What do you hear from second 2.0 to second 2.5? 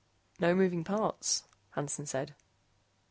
said.